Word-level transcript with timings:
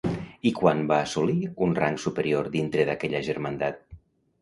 I 0.51 0.51
quan 0.59 0.81
va 0.91 0.97
assolir 1.09 1.37
un 1.67 1.77
rang 1.81 2.01
superior 2.07 2.53
dintre 2.59 2.91
d'aquella 2.91 3.25
germandat? 3.33 3.83